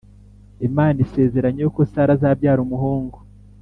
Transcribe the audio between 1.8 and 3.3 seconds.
Sara azabyara umuhungu